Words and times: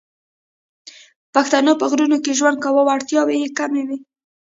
پښتنو 1.33 1.71
په 1.79 1.85
غرونو 1.91 2.17
کې 2.23 2.37
ژوند 2.39 2.57
کاوه 2.63 2.81
او 2.83 2.91
اړتیاوې 2.95 3.35
یې 3.43 3.49
کمې 3.57 3.83
وې 3.87 3.97